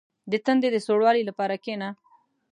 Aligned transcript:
•د 0.31 0.33
تندي 0.45 0.69
د 0.73 0.77
سوړوالي 0.85 1.23
لپاره 1.29 1.55
کښېنه. 1.63 1.89